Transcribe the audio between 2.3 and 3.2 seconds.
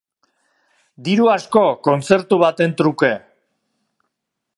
baten truke.